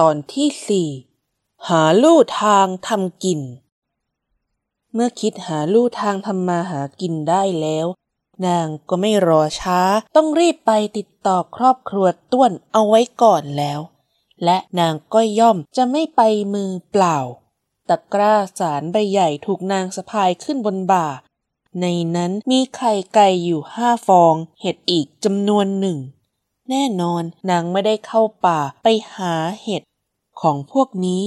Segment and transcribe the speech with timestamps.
[0.00, 0.88] ตอนที่สี่
[1.68, 3.40] หาลู่ทางทำกิน
[4.92, 7.86] เมื่อคิดหาลู่ทางทำมาหากินได้แล้ว
[8.46, 9.80] นางก็ไม่รอช้า
[10.16, 13.80] ต้องรีบไปติดต่อครอบครัวต้วนเอาไว้ก่อนแล้ว
[14.44, 16.20] และนางก็ย่อมจะไม่ไป
[16.54, 17.18] มือเปล่า
[17.88, 21.06] ตะกร้าสารใบใหญ่ถูกนางสะพายขึ้นบนบ่า
[21.80, 21.86] ใน
[22.16, 25.98] นั้นมีไข่ไก่อยู่ห้าฟอง เห็ดอีกจำนวนหนึ่ง
[26.70, 29.82] แน่นอนนางไม่ได้เข้าป่าไปหาเห็ด
[30.40, 31.22] ของพวกนี้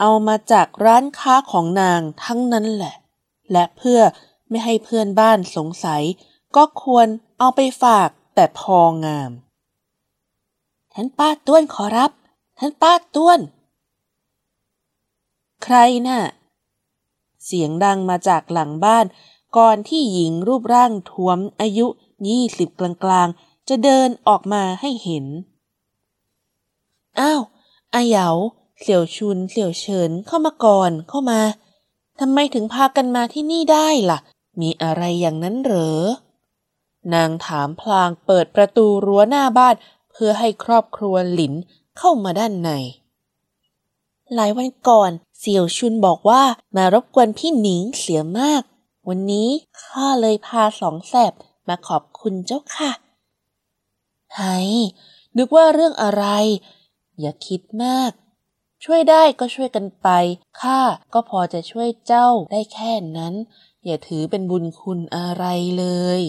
[0.00, 2.94] เอามาจากร้านค้าของนางทั้งนั้นแหละ
[3.52, 4.00] และเพื่อ
[4.48, 6.02] ไม่ให้เพื่อนบ้านสงสัย
[6.56, 7.06] ก็ควร
[7.38, 9.30] เอาไปฝากแต่พองาม
[10.94, 12.10] ท่านป้าต้วนขอรับ
[12.58, 13.40] ท่านป้าต้วน
[15.62, 15.76] ใคร
[16.06, 16.20] น่ะ
[17.44, 19.06] เสียงดังมาจากหลังบ้าน
[19.56, 21.86] ก่อนที่หญิงรูปร่างท้วมอายุ
[22.28, 25.26] ยี่สิบกลางๆ จะเดินออกมาให้เห็น
[27.20, 27.42] อ้าว
[27.94, 28.28] อาเหยา
[28.80, 31.40] เสี่ยวชุน เสี่ยวเฉินเข้ามาก่อนเข้ามา
[32.20, 34.18] ทำไมถึงพากันมาที่นี่ได้ล่ะ
[34.60, 35.98] มีอะไรอย่างนั้นเหรอ
[37.14, 39.74] นางถามพลางเปิดประตูรั้วหน้าบ้าน
[40.10, 41.54] เพื่อให้ครอบครัวหลิน
[41.98, 42.70] เข้ามาด้านใน
[44.34, 46.42] หลายวันก่อนเสี่ยวชุนบอกว่า
[46.76, 48.62] มารบกวนพี่หนิงเสียมาก
[49.08, 49.48] วันนี้
[49.82, 51.32] ข้าเลยพาสองแสบ
[51.68, 52.90] มาขอบคุณเจ้าค่ะ
[54.36, 54.42] ไฮ
[55.36, 56.24] นึกว่าเรื่องอะไร
[57.20, 58.12] อย่าคิดมาก
[58.84, 60.08] ช่วยได้ก็ช่วยกันไป
[60.60, 60.80] ข้า
[61.12, 63.34] ก็พอจะช่วยเจ้าได้แค่นั้น
[63.84, 65.44] อย่าถือเป็นบุญคุณอะไร
[65.78, 65.86] เล
[66.20, 66.22] ย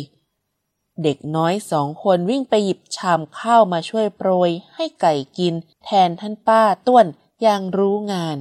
[1.04, 7.06] เด็กน้อยสองคนวิ่งไปหยิบชามข้าวมาช่วยโปรย ให้ไก่กิน แทนท่านป้าต้วน
[7.42, 8.38] อย่างรู้งาน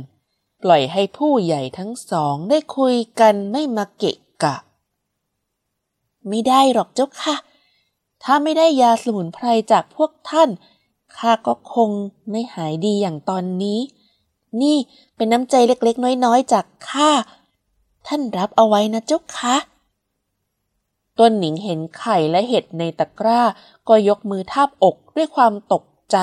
[0.63, 4.57] ปล่อยให้ผู้ใหญ่ทั้งสองได้คุยกันไม่มาเกะกะ
[6.29, 7.37] ไม่ได้หรอกเจ้าค่ะ
[8.25, 10.49] ถ้าไม่ได้ยาสมุนไพรจากพวกท่าน
[11.17, 11.91] ข้าก็คง
[12.31, 13.79] ไม่หายดีอย่างตอนนี้
[14.63, 14.77] นี่
[15.17, 17.11] เป็นน้ำใจเล็กๆ น้อยๆ จากข้า
[18.07, 19.57] ท่านรับเอาไว้นะเจ้าคะ
[21.19, 23.43] ต้นหนิงเห็นไข่และเห็ดในตะกร้า
[23.89, 26.17] ก็ยกมือทาบอกด้วยความตกใจ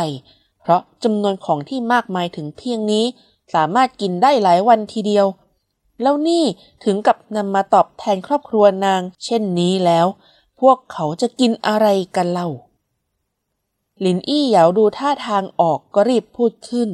[0.62, 3.06] เพราะจำนวนของที่มากมายถึงเพียงนี้
[3.54, 5.26] สามารถกินได้หลายวันทีเดียว
[6.02, 6.44] แล้วนี่
[6.84, 10.08] ถึงกับนำมาตอบแทนครอบครัวนาง เช่นนี้แล้ว
[10.60, 12.50] พวกเขาจะกินอะไรกันเล่า
[14.00, 16.90] หลินอี้เหยาดูท่าทางออกก็รีบพูดขึ้น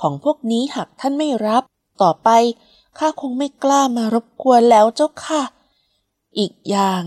[0.00, 1.62] ของพวกนี้หากท่านไม่รับ
[2.02, 2.28] ต่อไป
[2.98, 5.42] ข้าคงไม่กล้ามารบกวนแล้วเจ้าค่ะ
[6.38, 7.02] อีกอย่าง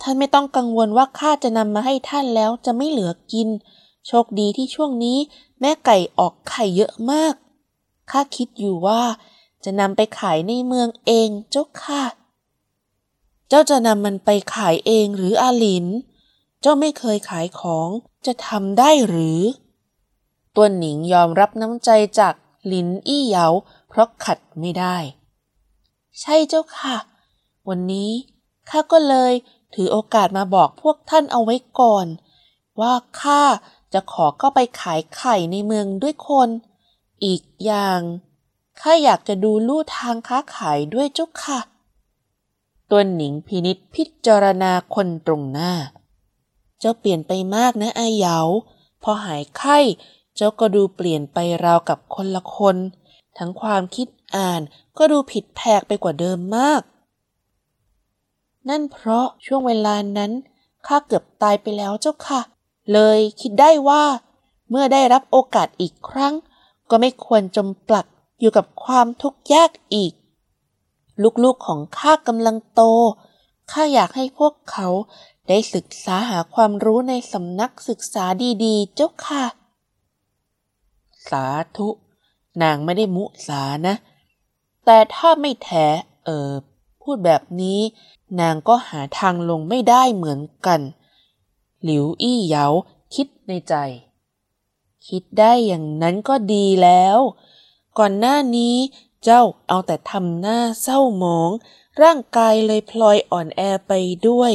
[0.00, 3.48] ท่านไม่ต้องกังวลว่าข้าจะนำมาให้ท่านแล้วจะไม่เหลือกิน
[4.06, 5.18] โชคดีที่ช่วงนี้
[5.60, 7.34] แม่ไก่ออกไข่เยอะมาก
[8.10, 9.02] ข้าคิดอยู่ว่า
[9.64, 12.02] จะนำไปขายในเมืองเองเจ้าค่ะ
[13.54, 15.86] เจ้าจะนำมันไปขายเองหรืออาลิน
[16.60, 17.88] เจ้าไม่เคยขายของ
[18.26, 19.40] จะทำได้หรือ
[20.56, 22.34] ตัวหนิงยอมรับน้ำใจจาก
[22.72, 23.46] ลินอี้เหยา
[23.88, 24.96] เพราะขัดไม่ได้
[26.20, 26.96] ใช่เจ้าค่ะ
[27.68, 28.10] วันนี้
[28.70, 29.32] ข้าก็เลย
[29.74, 32.06] ถือโอกาสมาบอกพวกท่านเอาไว้ก่อน
[32.80, 33.42] ว่าข้า
[33.92, 36.48] จะขอเข้าไปขายไข่ในเมืองด้วยคน
[37.24, 38.00] อีกอย่าง
[38.80, 41.60] ข้าอยากจะดูลู่ทางค้าขายด้วยเจ้าค่ะ
[42.94, 45.72] ตัวหนิงพินิษพิจารณาคนตรงหน้า
[46.78, 48.38] เจ้าเปลี่ยนไปมากนะอาเหยา
[49.02, 49.78] พอหายไข้
[50.36, 52.76] เจ้าก็ดูเปลี่ยนไปราวกับคนละคน
[53.38, 54.60] ทั้งความคิดอ่าน
[54.98, 56.82] ก็ดูผิดแผกไปกว่าเดิมมาก
[58.68, 60.32] นั่นเพราะช่วงเวลานั้น
[60.86, 62.40] ข้าเกือบตายไปแล้วเจ้าค่ะ
[62.92, 64.04] เลยคิดได้ว่า
[64.70, 66.34] เมื่อได้รับโอกาสอีกครั้ง
[66.90, 68.06] ก็ไม่ควรจมปลัก
[68.40, 70.12] อยู่กับความทุกข์ยากอีก
[71.44, 72.82] ลูกๆของข้ากำลังโต
[73.70, 74.88] ข้าอยากให้พวกเขา
[75.48, 78.24] ได้ศึกษาหาความรู้ในสำนักศึกษา
[78.64, 79.44] ดีๆ เจ้าค่ะ
[81.30, 81.44] สา
[81.76, 81.88] ธุ
[82.62, 83.94] นางไม่ได้มุสานะ
[84.84, 85.86] แต่ถ้าไม่แท้
[86.24, 86.50] เออ
[87.00, 87.80] พูดแบบนี้
[88.40, 90.80] นางก็หาทางลงไม่ได้เหมือนกัน
[91.84, 92.66] หลิวอี้เหยา
[93.14, 93.74] คิดในใจ
[95.08, 97.18] คิดได้อย่างนั้นก็ดีแล้ว
[97.98, 98.76] ก่อนหน้านี้
[99.24, 101.50] เจ้าเอาแต่ทำหน้าเศร้าหมอง
[102.02, 103.92] ร่างกายเลยพลอยอ่อนแอไป
[104.28, 104.52] ด้วย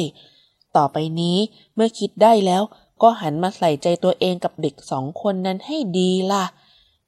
[0.76, 1.38] ต่อไปนี้
[1.76, 2.64] เมื่อคิดได้แล้ว
[3.02, 6.46] ก็หันมาใส่ใจตัวเองกับเด็กสองคนนั้นให้ดีล่ะ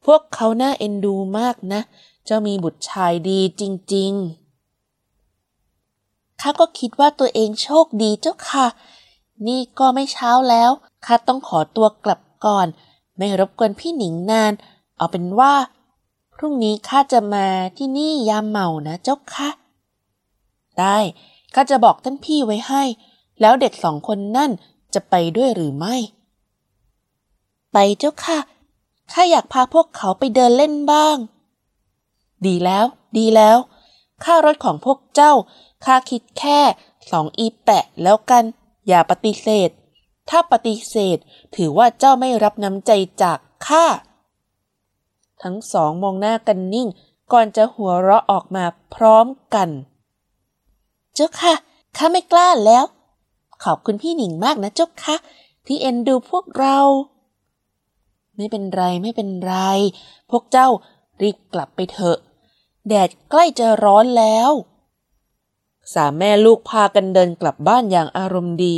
[0.05, 1.81] พวกเขาน่าเอ็นดูมากนะ
[2.25, 3.63] เจ้ามีบุตรชายดีจ
[3.93, 8.67] ริงๆข้าก็คิดว่าตัวเองโชคดีเจ้าค่ะ
[9.47, 10.71] นี่ก็ไม่เช้าแล้ว
[11.05, 12.67] ข้าต้องขอตัวกลับก่อน
[13.17, 14.53] ไม่รบกวนพี่หนิงนาน
[14.97, 15.53] เอาเป็นว่า
[16.41, 17.47] พรุ่งนี้ข้าจะมา
[17.77, 19.49] ที่นี่ยามเมานะเจ้าคะ
[20.79, 20.97] ได้
[21.53, 22.83] ข้าจะบอกท่านพี่ไว้ให้
[23.41, 24.51] แล้วเด็กสองคนนั่น
[24.93, 25.95] จะไปด้วยหรือไม่
[27.73, 28.39] ไปเจ้าค่ะ
[29.11, 31.17] ข้าอยากพาพวกเขาไปเดินเล่นบ้าง
[32.45, 32.85] ดีแล้ว
[33.17, 33.57] ดีแล้ว
[34.23, 35.33] ค่ารถของพวกเจ้า
[35.85, 36.59] ข้าคิดแค่
[37.11, 38.43] สองอีแปะแล้วกัน
[38.87, 39.69] อย่าปฏิเสธ
[40.29, 41.17] ถ้าปฏิเสธ
[41.55, 42.91] ถือว่าเจ้าไม่รับน้ำใจ
[43.21, 43.85] จากข้า
[45.43, 46.87] ทั้งสองมองหน้ากันนิ่ง
[47.31, 48.65] ก่อนจะหัวเราะออกมา
[48.95, 49.69] พร้อมกัน
[51.13, 51.53] เจ้าค่ะ
[51.97, 52.85] ข้าไม่กล้าแล้ว
[53.63, 55.15] ขอบคุณพี่หนิงมากนะเจ้าค่ะ
[55.65, 56.79] ที่เอ็นดูพวกเรา
[58.35, 59.53] ไม่เป็นไรไม่เป็นไร
[60.29, 60.67] พวกเจ้า
[61.21, 62.17] รีบกลับไปเถอะ
[62.87, 64.51] แดดใกล้จะร้อนแล้ว
[65.93, 68.77] สามแม่ลูกพากันเดินกลับบ้านอย่างอารมณ์ดี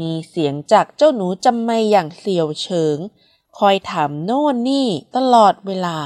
[0.00, 2.98] มีเสียงจากเจ้าหนูจำไม่อย่างเสียวเฉิง
[3.58, 4.86] คอยถามโน่นนี่
[5.16, 5.96] ตลอดเวลา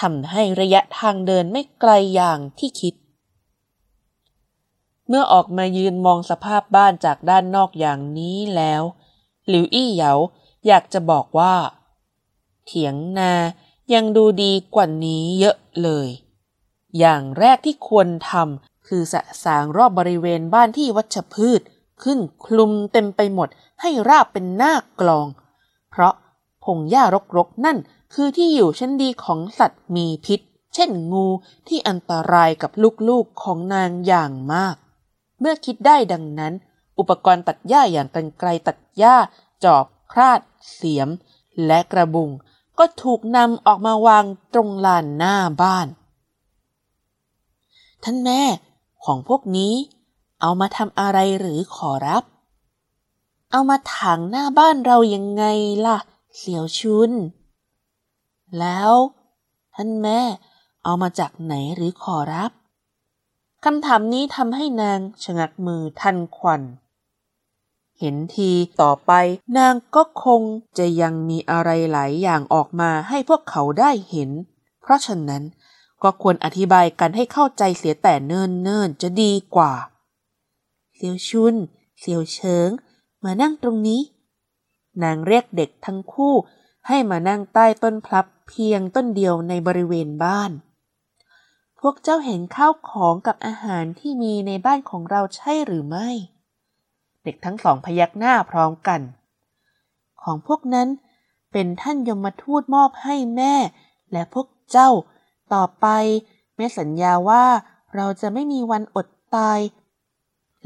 [0.00, 2.94] ทำให้ระยะทางเดินไม่ไกลอย่างที่คิด
[5.08, 8.82] เมื่อออกมายืนมองสภาพบ้านจากด้านนอกอย่างนี้แล้ว
[9.48, 10.12] หลิวอี้เหยา
[10.66, 11.54] อยากจะบอกว่า
[12.66, 13.32] เถียงนา
[13.94, 16.08] ยังดูดีกว่านี้เยอะเลย
[16.98, 21.60] อย่างแรกที่ควรทำคือสะสางรอบบริเวณบ้านที่วัชพืช
[22.02, 23.48] ขึ้นคลุมเต็มไปหมด
[23.80, 25.26] ให้ราบเป็นหน้ากลอง
[25.90, 26.14] เพราะ
[26.66, 27.04] พงหญ้า
[27.36, 27.78] รกๆนั่น
[28.14, 30.40] คือที่อยู่ชั้นดีของสัตว์มีพิษ
[30.74, 31.26] เช่นงู
[31.68, 32.70] ที่อันตรายกับ
[33.08, 34.76] ลูกๆของนางอย่างมาก
[35.40, 36.52] เมื่อคิดได้ดังนั้น
[36.98, 39.16] อุปกรณ์ตัดหญ้าอย่างกันไกลตัดหญ้า
[39.64, 40.40] จอบ คราด
[40.72, 41.08] เสียม
[41.66, 42.30] และกระบุง
[42.78, 44.24] ก็ถูกนำออกมาวาง
[44.54, 45.86] ตรงลานหน้าบ้าน
[48.04, 48.42] ท่านแม่
[49.04, 49.74] ของพวกนี้
[50.40, 52.24] เอามาทำอะไรหรือขอรับ
[53.52, 55.44] เอามาถางหน้าบ้านเรายังไง
[55.86, 55.98] ล่ะ
[56.36, 57.12] เสี่ยวชุน
[58.58, 58.92] แล้ว
[59.74, 60.20] ท่านแม่
[60.84, 62.50] เอามาจากไหนหรือขอรับ
[63.64, 66.62] คำถามนี้ทำให้นางชะงักมือทันควัน
[67.98, 68.50] เห็นที
[68.80, 69.12] ต่อไป
[69.58, 70.42] นางก็คง
[70.78, 74.30] จะยังมีอะไรหลายอย่างออกมาให้พวกเขาได้เห็น
[74.82, 75.42] เพราะฉะนั้น
[76.02, 79.72] ก็ควรอธิบายกันให้เข้าใจเสียแต่เนิ่นๆจะดีกว่า
[80.94, 81.54] เสียวชุน
[82.00, 82.68] เสียวเฉิง
[83.24, 84.00] มานั่งตรงนี้
[85.02, 86.34] นางเรียกเด็กทั้งคู่
[86.86, 90.50] ให้มานั่งใต้ต้นพลับเพียงต้นเดียวในบริเวณบ้าน
[91.80, 96.08] พวกเจ้าเห็นข้าวของกับอาหารที่มีในบ้านของเราใช่หรือไม่
[97.24, 99.00] เด็กทั้งสองพยักหน้าพร้อมกัน
[100.22, 100.88] ของพวกนั้น
[101.52, 103.54] เป็นท่านยมทูตมอบให้แม่
[104.12, 104.90] และพวกเจ้า
[105.54, 105.86] ต่อไป
[106.56, 107.44] แม่สัญญาว่า
[107.94, 109.60] เราจะไม่มีวันอดตาย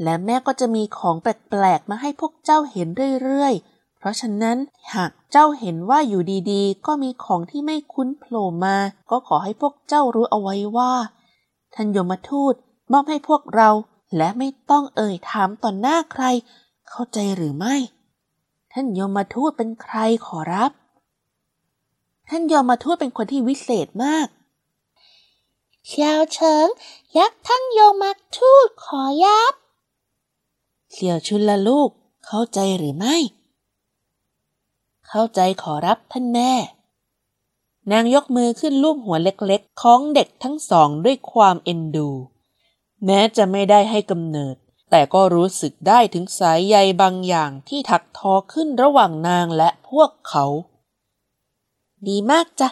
[0.03, 2.87] และแม่ก็จะมีของแปลกๆมาให้พวกเจ้าเห็น
[3.23, 3.70] เรื่อยๆ
[4.01, 4.57] เพราะฉะนั้น
[4.93, 8.77] หากเจ้าเห็นว่าอยู่ดีๆ ก็มีของที่ไม่คุ้นโผล่มา
[9.09, 10.93] ก็ขอให้พวกเจ้ารู้เอาไว้ว่า
[11.73, 12.53] ท่านยมทูต
[12.91, 13.69] มอบให้พวกเรา
[14.17, 16.23] และไม่ต้องเอ่ยถามต่อหน้าใคร
[16.89, 17.75] เข้าใจหรือไม่
[18.73, 19.95] ท่านยมทูตเป็นใคร
[20.25, 20.71] ขอรับ
[22.29, 24.27] ท่านยมทูตเป็นคนที่วิเศษมาก
[25.87, 26.67] เฉียวเฉิง
[27.17, 29.53] ยักษ์ท่านโยมักทูตขอยับ
[30.91, 31.89] เสี่ยวชุนละลูก
[32.25, 33.17] เข้าใจหรือไม่
[35.13, 36.51] เข้าใจขอรับท่านแม่
[37.91, 42.09] นางยกมือขึ้นลูบหัวเล็กๆ ของเด็กทั้งสองด้วยความเอ็นดู
[43.05, 44.55] แม้จะไม่ได้ให้กำเนิด
[44.89, 50.45] แต่ก็รู้สึกได้ถึงสายใยบางอย่างที่ถักทอขึ้นระหว่างนางและพวกเขา
[52.07, 52.69] ดีมากจ้ะ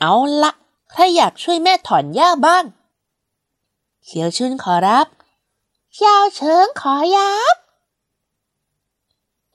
[0.00, 0.52] เอาละ
[0.90, 2.64] ใครอยากช่วยแม่ถอนหญ้าบ้าง
[4.04, 5.06] เขียวชุนขอรับ
[5.92, 7.61] เขียวเฉิงขอยับ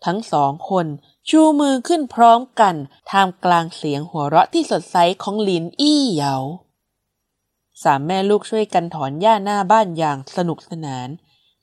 [0.06, 0.88] ทั้งสองคน
[1.30, 2.76] ชูมือขึ้นพร้อมกัน
[3.10, 6.36] ท่ามกลางเสียงหัวเราะที่สดใสของหลินอี้เหยา
[7.84, 11.10] สามแม่ลูกช่วยกันถอนหญ้าหน้าบ้านอย่างสนุกสนาน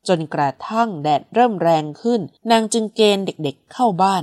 [0.09, 4.23] จนกระทั่งแดดเริ่มแรงขึ้น นางจึงเกณฑ์เด็กๆเข้าบ้าน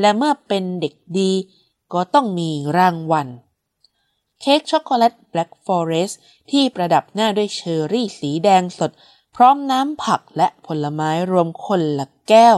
[0.00, 1.32] และเมื่อเป็นเด็กดี
[1.92, 3.28] ก็ต้องมีรางวัล
[4.40, 6.12] เค้กช็อกโกแลต Black Forest
[6.50, 8.90] ที่ประดับหน้าด้วยเชอร์รี่สีแดงสด
[9.36, 12.56] พร้อมน้ำผักและผลไม้รวมคนละแก้ว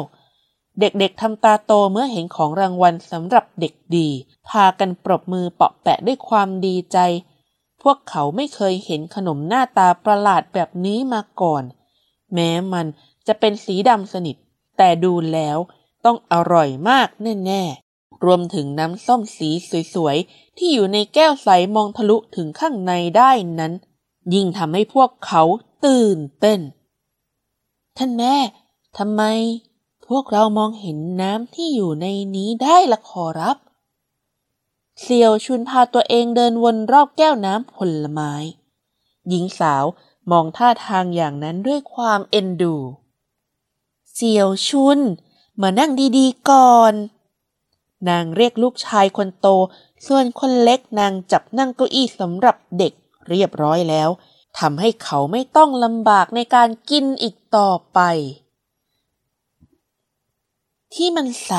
[0.81, 4.09] เด็กๆทำตาโตเมื่อเห็นของรางวัลสำหรับเด็กดี
[4.49, 6.99] พากันปรบมือเปาะแปะด้วยความดีใจ
[7.83, 11.65] พวกเขาไม่เคยเห็นขนมหน้าตาประหลาดแบบนี้มาก่อน
[12.33, 12.87] แม้มัน
[13.27, 14.37] จะเป็นสีดำสนิท
[14.77, 15.59] แต่ดูแล้ว
[16.05, 17.09] ต้องอร่อยมาก
[17.47, 19.49] แน่ๆ รวมถึงน้ำส้มสี
[19.95, 23.73] สวยๆ ที่อยู่ในแก้วใสมองทะลุถึงข้างในได้นั้น
[24.35, 25.43] ยิ่งทำให้พวกเขา
[25.87, 26.61] ตื่นเต้น
[27.99, 28.35] ท่านแม่
[28.99, 29.23] ทำไม
[30.09, 32.07] พวกเรามองเห็นน้ำที่อยู่ใน
[32.37, 33.57] นี้ได้ละขอรับ
[35.01, 38.33] เสี่ยวชุนพาตัวเองเดินวนรอบแก้วน้ำผลไม้
[39.29, 39.85] หญิงสาว
[40.31, 42.75] มองท่าทางอย่างนั้นด้วยความเอ็นดู
[44.13, 44.99] เสี่ยวชุน
[45.61, 46.95] มานั่งดีๆก่อน
[48.09, 49.47] นางเรียกลูกชายคนโต
[50.07, 52.93] ส่วนคนเล็กนางจับนั่งเก้าอี้สำหรับเด็ก
[53.29, 54.09] เรียบร้อยแล้ว
[54.59, 58.01] ทำให้เขาไม่ต้องลำบากในการกินอีกต่อไป
[60.95, 61.55] ที่มันใส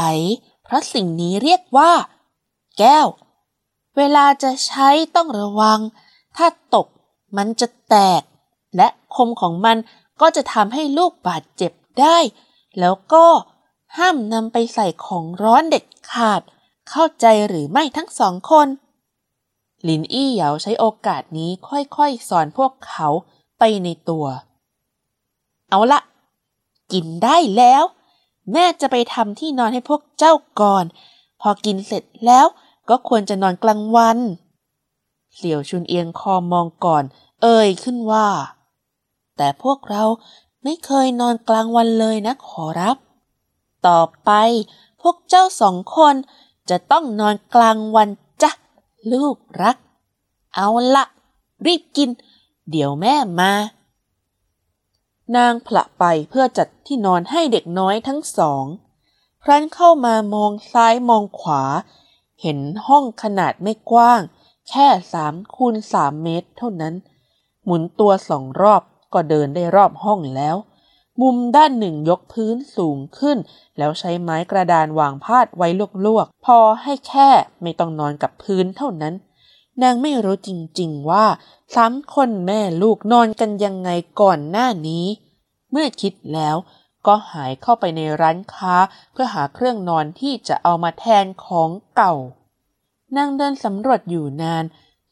[0.64, 1.92] เพราะสิ่งนี้เรียกว่า
[2.80, 3.08] แก้ว
[3.98, 5.80] เวลาจะใช้ต้องระวัง
[6.38, 6.88] ถ้าตก
[7.38, 8.22] มันจะแตก
[8.78, 9.78] และคมของมัน
[10.22, 11.72] ก็จะทำให้ลูกบาดเจ็บ
[12.02, 12.18] ได้
[12.80, 13.26] แล้วก็
[13.98, 16.42] ห้ามนำไปใส่ของร้อนเด็ดขาด
[16.90, 18.68] เข้าใจหรือไม่ทั้งสองคน
[19.88, 23.08] ลินอี้เหยาใช้โอกาสนี้ค่อยๆ สอนพวกเขา
[23.60, 24.26] ไปในตัว
[25.70, 26.02] เอาละ
[26.92, 27.84] กินได้แล้ว
[28.52, 30.86] แม่จะไปทำที่นอนให้พวกเจ้าก่อน
[31.42, 32.46] พอกินเสร็จแล้ว
[32.90, 34.18] ก็ควรจะนอนกลางวัน
[35.36, 37.04] เสี่ยวชุนเอียงคอมองก่อน
[37.42, 38.28] เอ่ยขึ้นว่า
[39.38, 40.04] แต่พวกเรา
[40.64, 42.98] ไม่เคยนอนกลางวันเลยนะขอรับ
[43.88, 44.32] ต่อไป
[45.02, 46.16] พวกเจ้าสองคน
[46.70, 48.10] จะต้องนอนกลางวัน
[48.42, 48.52] จ้ะ
[49.12, 49.78] ลูกรัก
[50.56, 51.06] เอาละ
[51.66, 52.10] รีบกิน
[52.70, 53.52] เดี๋ยวแม่มา
[55.38, 58.66] นางผละไปเพื่อจัดที่นอนให้เด็กน้อยทั้งสอง
[59.44, 61.64] ครั้นเข้ามามองซ้ายมองขวา
[62.42, 64.22] เห็นห้องขนาดไม่กว้าง
[64.70, 66.94] แค่สามคูณสามเมตรเท่านั้น
[67.66, 68.82] หมุนตัวสองรอบ
[69.14, 70.56] ก็เดินได้รอบห้องแล้ว
[71.22, 73.38] มุมด้านหนึ่งยกพื้นสูงขึ้น
[73.78, 75.68] แล้วใช้ไม้กระดานวางพาดไว้
[76.06, 77.30] ลวกๆ พอให้แค่
[77.62, 79.14] ไม่ต้องนอนกับพื้นเท่านั้น
[79.82, 80.50] นางไม่รู้จ
[80.80, 81.26] ริงๆว่า
[81.76, 83.90] สามคนแม่ลูกนอนกันยังไง
[84.22, 85.06] ก่อนหน้านี้
[85.72, 86.56] เมื่อคิดแล้ว
[87.08, 88.76] ก็หายเข้าไปในร้านค้า
[89.12, 92.16] เพื่อหาเครื่องนอนที่จะเอามาแทนของเก่า
[93.16, 94.64] นางเดินสำรวจอยู่นาน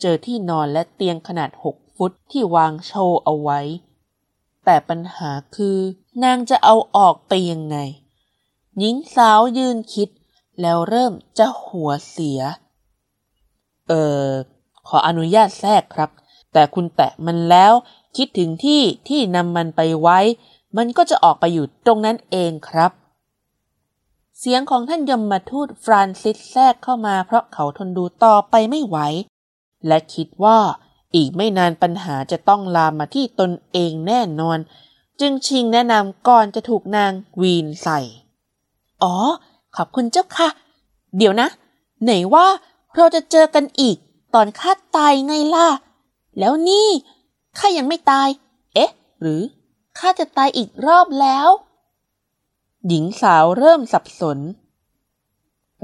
[0.01, 3.59] เจอที่นอนและเตียงขนาดหกฟุตที่วางโชว์เอาไว้
[4.65, 5.79] แต่ปัญหาคือ
[6.23, 7.77] นางจะเอาออกไปยังไง
[8.79, 10.09] หญิงสาวยืนคิด
[10.61, 12.41] แล้วเริ่มจะหัวเสีย
[13.91, 14.29] เออ
[14.87, 16.09] ขออนุญาตแทรกครับ
[16.53, 17.73] แต่คุณแตะมันแล้ว
[18.17, 20.19] คิดถึงที่ที่นำมันไปไว้
[20.77, 22.91] มันก็จะออกไปอยู่ตรงนั้นเองครับ
[24.39, 28.97] เสียงของท่านยมมาทูตฟรานซิสแทรกเข้ามาเพราะเขาทนดูต่อไปไม่ไหว
[29.87, 30.59] และคิดว่า
[31.15, 34.57] อีกไม่นานปัญหาจะต้องลามมาที่ตนเองแน่นอน
[35.19, 37.99] จึงชิงแนะนำก่อนจะถูกนางวีนใส่
[39.03, 39.15] อ๋อ
[39.75, 40.49] ขอบคุณเจ้าค่ะ
[41.17, 41.47] เดี๋ยวนะ
[42.03, 42.45] ไหนว่า
[42.95, 43.97] เราจะเจอกันอีก
[44.33, 45.67] ตอนข้าตายไงล่ะ
[46.39, 46.89] แล้วนี่
[47.57, 48.27] ข้ายังไม่ตาย
[48.73, 49.41] เอ๊ะ หรือ
[49.99, 51.47] ข้าจะตายอีกรอบแล้ว
[52.87, 54.37] หญิงสาวเริ่มสับสน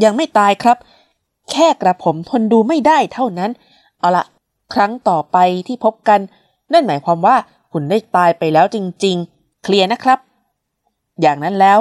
[0.04, 0.78] ยังไม่ตายครับ
[1.52, 3.52] แค่กระผมทนดูไม่ได้เท่านั้น
[4.00, 4.26] เอาละ
[4.74, 5.38] ครั้งต่อไป
[5.68, 6.20] ที่พบกัน
[6.74, 7.36] นั่นหมายความว่า
[7.72, 10.20] คุณได้ตายไปแล้วจริง ๆ เคลียร์นะครับ
[11.22, 11.80] อย่างนั้นแล้ว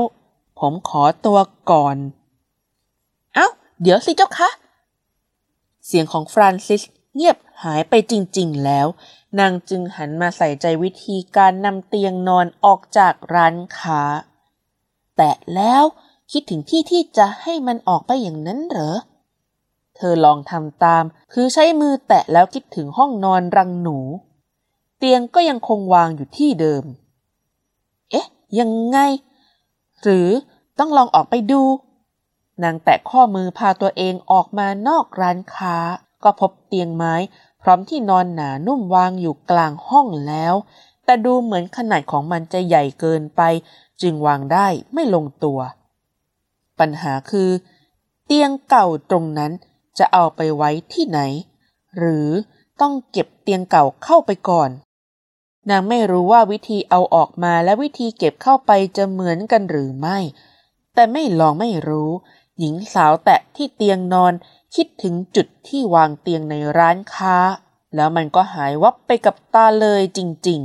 [0.59, 1.39] ผมขอตัว
[1.71, 1.97] ก่อน
[3.35, 3.49] เอา้า
[3.83, 4.49] เดี๋ยวสิเจ้าคะ
[5.87, 6.83] เสียงของฟรานซิส
[7.15, 8.87] เงียบหายไปจริง ๆ แล้ว
[9.39, 14.03] นางจึงหันมาใส่ใจวิธีการนำเตียงนอนออกจากร้านค้า
[15.17, 15.85] แต่แล้ว
[16.33, 18.97] คิดถึงที่ที่จะให้มันออกไปอย่างนั้นเหรอ
[19.97, 23.99] เธอลองทำตาม คือใช้มือแตะแล้วคิดถึงห้องนอนรังหนู
[24.99, 26.85] เตียงก็ยังคงวางอยู่ที่เดิม
[28.11, 28.27] เอ๊ะ
[28.59, 28.99] ยังไง
[30.03, 30.29] หรือ
[30.79, 31.63] ต้องลองออกไปดู
[32.63, 35.77] นางแตะข้อมือพาตัวเองออกมานอกร้านค้า
[36.25, 37.15] ก็พบเตียงไม้
[37.63, 40.55] พร้อมที่นอนหนานุ่มวางอยู่กลางห้องแล้ว
[41.05, 43.43] แต่ดูเหมือนขนาดของมันจะใหญ่เกินไป
[44.03, 45.61] จึงวางได้ไม่ลงตัว
[46.79, 47.51] ปัญหาคือ
[48.25, 49.53] เตียงเก่าตรงนั้น
[49.99, 51.21] จะเอาไปไว้ที่ไหน
[51.99, 52.29] หรือ
[52.81, 54.71] ต้องเก็บเตียงเก่าเข้าไปก่อน
[55.71, 60.19] นางไม่รู้ว่าวิธีเอาออกมาและวิธีเก็บเข้าไปจะเหมือนกันหรือไม่
[60.95, 62.11] แต่ไม่ลองไม่รู้
[62.59, 64.33] หญิงสาวแตะที่เตียงนอน
[64.75, 67.37] คิดถึงจุดที่วางเตียงในร้านค้า
[67.95, 70.61] แล้วมันก็หายวับไปกับตาเลยจริง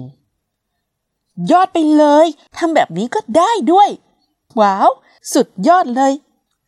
[0.73, 2.25] ๆ ยอดไปเลย
[2.57, 3.89] ทำแบบนี้ก็ได้ด้วย
[4.61, 4.89] ว้าว
[5.33, 6.13] สุดยอดเลย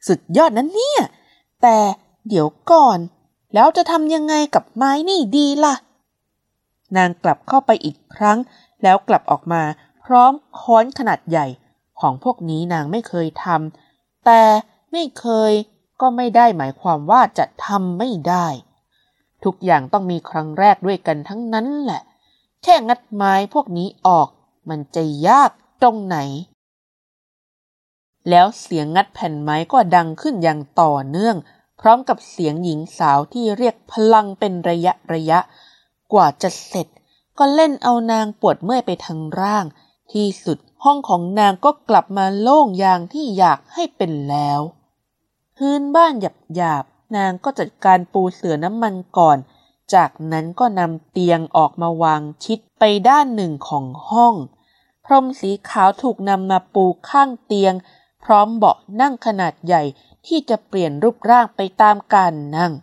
[0.08, 1.01] สุดยอดนั้นเนี่ย
[1.62, 1.77] แต่
[2.27, 3.00] เดี๋ยวก่อน
[3.53, 5.75] แล้วจะทำยังไงกับไม้นี่ดีล่ะ
[6.98, 8.38] นางกลับเข้าไปอีกครั้ง
[8.84, 9.63] แล้วกลับออกมา
[10.06, 11.48] พร้อมค้อนขนาดใหญ่
[12.00, 14.42] ของพวกนี้นางไม่เคยทำแต่
[14.94, 15.54] ไม่เคย
[16.02, 18.48] ก็ไม่ได้หมายความว่าจะทำไม่ได้
[19.44, 22.02] ทุกอย่างต้องมีครั้งแรกด้วยกันทั้งนั้นแหละ
[22.64, 24.28] แค่งัดไม้พวกนี้ออก
[24.70, 26.18] มันจะยากตรงไหน
[28.30, 31.36] แล้วเสียงงัดแผ่นไม้ก็ดังขึ้นอย่างต่อเนื่อง
[31.80, 35.40] พร้อมกับเสียงหญิงสาวที่เรียกพลังเป็นระยะระยะ
[36.14, 36.88] กว่าจะเสร็จ
[37.38, 39.66] ก็เล่นเอานางปวดเมื่อยไปทั้งร่าง
[40.12, 44.62] ที่สุดห้องของนางก็กลับมาโล่งอย่างที่อยากให้เป็นแล้ว
[45.57, 49.38] พื้นบ้านหยาบหยาบนางก็จัดการปูเสื่อน้ำมันก่อน
[49.93, 54.36] จากนั้นก็นำเตียงออกมาวางชิดไปด้านหนึ่งของห้อง
[55.05, 57.74] พรมสีขาวถูกนำมาปูข้างเตียง
[58.24, 59.83] พร้อมเบาะนั่งขนาดใหญ่
[60.25, 62.74] ที่จะเปลี่ยนรูปร่างไปตามการนั่ง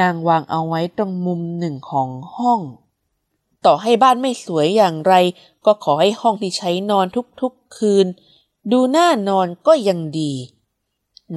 [0.00, 2.60] นางวางเอาไว้ตรงมุมหนึ่งของห้อง
[3.64, 5.14] ต่อให้บ้านไม่สวยอย่างไร
[5.64, 7.06] ก็ขอให้ห้องที่ใช้นอน
[7.40, 8.06] ทุกๆคืน
[8.70, 10.32] ดูน่านอนก็ยังดี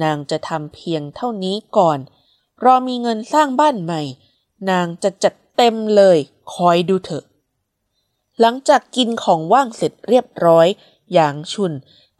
[0.02, 1.98] นางจะทำเพียงเท่านี้ก่อน
[2.64, 4.02] รอมีเงินสร้างบ้านใหม่
[4.70, 6.18] นางจะจัดเต็มเลย
[6.54, 7.24] คอยดูเถอะ
[8.40, 10.66] หลังจากกินของว่างเสร็จเรียบร้อย
[11.12, 11.72] อย่างชุน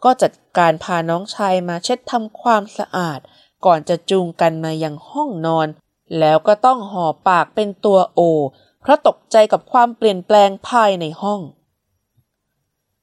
[0.04, 3.20] ก็จัดการพาน้องชายมาเช็ดทำความสะอาด
[3.64, 5.68] ก่อนจะจูงกันมายังห้องนอน
[6.18, 8.20] แล้วก็ต้องห่อปากเป็นตัวโอ
[8.80, 11.40] เพราะตกใจกับความเปลี่ยนแปลงภายในห้อง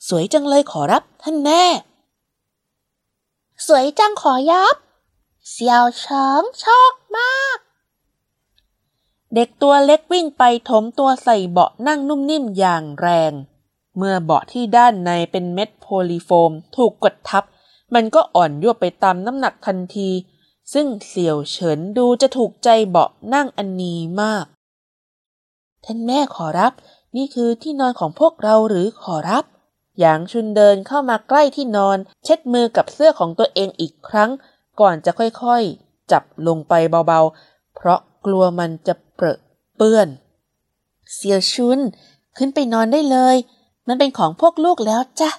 [0.07, 1.63] สวยจังเลยขอรับท่านแม่
[3.65, 4.75] สวยจังขอยับ
[5.49, 7.57] เสี่ยวเฉิงชอบมาก
[9.35, 13.33] เด็กตัวเล็กวิ่งไปถมตัวใส่เบาะนั่งนุ่มนิ่มอย่างแรง
[13.97, 17.43] เมื่อเบาะที่ด้านในเป็นเม็ดโพลีโฟม ถูกกดทับ
[17.93, 20.09] มันก็อ่อนยวบไปตามน้ำหนักทันที
[20.73, 24.45] ซึ่งเสี่ยวเฉินดูจะถูกใจเบาะนั่งอันนี้มาก
[25.85, 26.73] ท่านแม่ขอรับ
[27.15, 29.43] นี่คือที่นอนของพวกเราหรือขอรับ
[29.99, 34.29] หยางชุนเดินเข้ามาใกล้ที่นอน เช็ดมือกับเสื้อของตัวเองอีกครั้ง
[34.79, 36.73] ก่อนจะค่อยๆ จับลงไป
[37.07, 39.39] เบาๆ เพราะกลัวมันจะเปรอะ
[39.77, 40.07] เปื้อน
[41.13, 41.79] เสี่ยวชุน
[42.37, 43.35] ขึ้นไปนอนได้เลย
[43.87, 45.29] มันเป็นของพวกลูกแล้วจ้ะ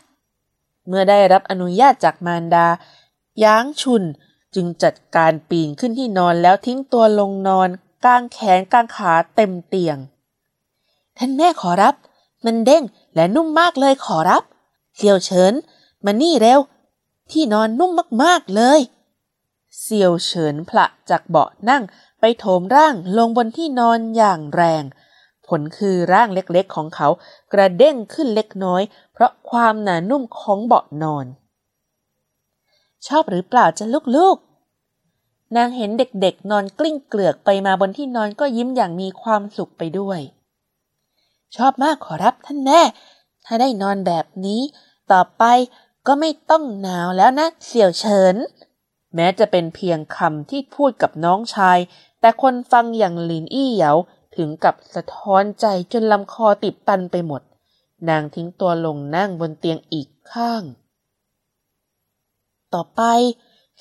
[0.87, 2.67] เมื่อได้รับอนุญาตจากมารดา
[3.45, 4.03] ย้างชุน
[4.55, 7.69] จึงจัดการปีนขึ้นที่นอนแล้วทิ้งตัวลงนอน
[8.05, 9.99] กางแขนกางขาเต็มเตียง
[11.19, 11.95] ท่านแม่ขอรับ
[12.47, 12.85] มันเด้ง
[13.15, 14.43] และนุ่มมากเลยขอรับ
[14.97, 15.53] เสี่ยวเฉิน
[16.05, 16.61] มานี่เร็ว
[17.31, 17.91] ที่นอนนุ่ม
[18.23, 18.81] มากๆเลย
[19.81, 21.83] เสี่ยวเฉินผละจากเบาะนั่ง
[22.21, 24.85] ไปโถมร่างลงบนที่นอนอย่างแรง
[25.47, 27.09] ผลคือร่างเล็กๆของเขา
[27.53, 31.27] กระเด้งขึ้นเล็กน้อย เพราะความหนานุ่มของเบาะนอน
[33.07, 33.85] ชอบหรือเปล่าจะ
[34.17, 40.21] ลูกๆ นางเห็นเด็กๆ นอนกลิ้งเกลือกไปมาบนที่นอนก็ยิ้มอย่างมีความสุขไปด้วย
[41.57, 42.81] ชอบมากขอรับท่านแม่
[43.45, 44.63] ถ้าได้นอนแบบนี้
[45.13, 45.45] ต่อไป
[46.07, 48.37] ก็ไม่ต้องหนาวแล้วนะเสี่ยวเฉิน
[49.15, 51.79] แม้จะเป็นเพียงคำที่พูดกับน้องชาย
[52.21, 53.93] แต่คนฟังอย่างหลินอี้เหยา
[54.37, 57.43] ถึงกับสะท้อนใจจนลำคอติดตันไปหมด
[58.09, 60.63] นางทิ้งตัวลงนั่งบนเตียงอีกข้าง
[62.75, 63.03] ต่อไป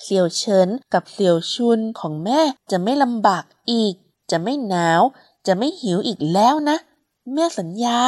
[0.01, 2.39] เสี่ยวเฉินกับเสี่ยวชุนของแม่
[2.71, 3.95] จะไม่ลำบากอีก
[4.31, 5.01] จะไม่หนาว
[5.47, 6.77] จะไม่หิวอีกแล้วนะ
[7.33, 7.99] แม่สัญญา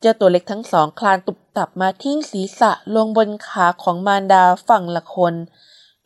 [0.00, 5.34] เจ้าตัวเล็กทั้งสองคลานตุบตับมาทิ้งศีรษะลงบนขาของมารดาฝั่งละคน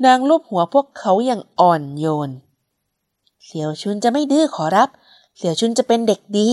[0.05, 2.31] นางลูบหัวพวกเขาอย่างอ่อนโยน
[3.45, 4.89] เสี่ยวชุนจะไม่ดื้อขอรับ
[5.37, 6.51] เสี่ยวชุนจะเป็นเด็กดี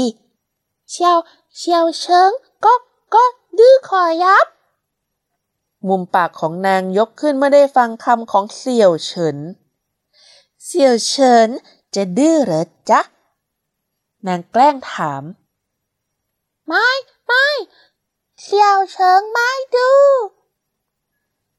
[0.90, 1.18] เชียว
[1.58, 2.32] เชียวเชิง
[2.66, 2.74] ก็
[3.14, 3.24] ก็
[3.58, 4.46] ดื้อขอยับ
[5.88, 9.38] มุมปากของนางยกขึ้นเมื่อได้ฟังคำของเสี่ยวเฉิน
[10.66, 11.50] เสี่ยวเฉิน
[11.96, 13.02] จะดื้อเหรอจ๊ะ
[14.28, 15.24] นางแกล้งถาม
[16.68, 16.90] ไม่
[17.26, 17.48] ไม่
[18.42, 20.04] เสี่ยวเชิงไม่ดื้อ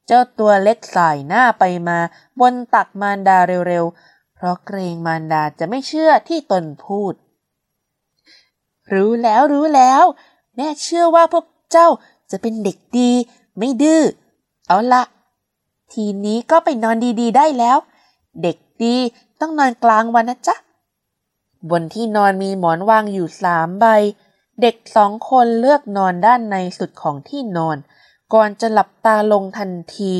[0.07, 1.99] เจ้าตัวเล็กสายหน้าไปมา
[2.41, 7.15] บนตักมารดาเร็วๆ เพราะเกรงมารดาจะไม่เชื่อที่ตนพูด
[8.93, 10.05] รู้แล้วรู้แล้ว
[10.57, 11.89] แม่เชื่อว่าพวกเจ้า
[12.31, 13.11] จะเป็นเด็กดี
[13.59, 14.03] ไม่ดื้อ
[14.67, 15.03] เอาละ
[15.93, 17.79] ทีนี้ก็ไปนอนดีๆได้แล้ว
[18.43, 18.97] เด็กดี
[19.41, 20.57] ต้องนอนกลางวันนะจ๊ะ
[21.71, 23.87] บนที่นอนมีหมอนวางอยู่สามใบ
[24.61, 27.77] เด็กสองคนเลือกนอนด้านในสุดของที่นอน
[28.35, 30.15] ก่อนจะหลับตาลงทันที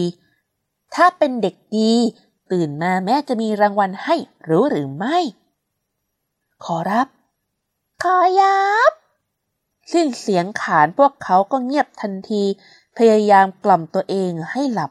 [0.95, 1.93] ถ้าเป็นเด็กดี
[2.53, 4.17] ตื่นมาแม่จะมีรางวัลให้
[4.49, 5.19] รู้หรือไม่
[6.65, 7.09] ขอรับ
[8.03, 8.93] ขอยับ
[9.93, 12.43] สิ้นเสียงขานพวกเขาก็เงียบทันที
[12.99, 14.91] พยายามกล่อมตัวเองให้หลับ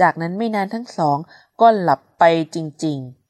[0.00, 1.16] จากนั้นไม่นานทั้งสอง
[1.60, 3.25] ก็หลับไปจริง ๆ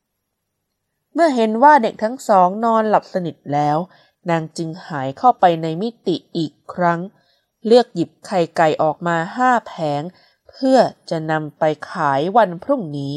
[1.19, 3.79] เมื่อเห็นว่าเด็กทั้งสองนอนหลับสนิทแล้ว
[4.31, 7.01] นางจึงหายเข้าไปในมิติอีกครั้ง
[7.67, 10.03] เลือกหยิบไข่ไก่ออกมาห้าแผง
[10.51, 10.79] เพื่อ
[11.11, 13.15] จะนำไปขายวันพรุ่งนี้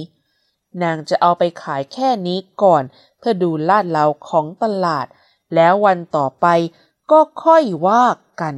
[0.83, 2.83] นางจะเอาไปขายแค่นี้ก่อน
[3.19, 5.07] เพื่อดูลาดเลาของตลาด
[5.55, 6.47] แล้ววันต่อไป
[7.11, 8.05] ก็ค่อยว่า
[8.41, 8.55] กัน